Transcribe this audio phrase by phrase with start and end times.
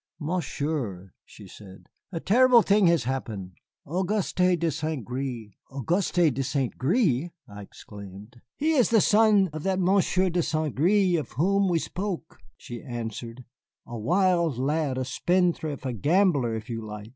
[0.19, 3.51] "Monsieur," she said, "a terrible thing has happened.
[3.85, 8.41] Auguste de Saint Gré" "Auguste de Saint Gré!" I exclaimed.
[8.57, 12.81] "He is the son of that Monsieur de Saint Gré of whom we spoke," she
[12.81, 13.45] answered,
[13.85, 17.09] "a wild lad, a spendthrift, a gambler, if you like.